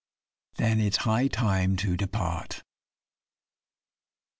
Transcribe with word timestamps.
Then 0.55 0.79
it's 0.79 0.97
high 0.97 1.27
time 1.27 1.75
to 1.75 1.95
depart. 1.95 2.63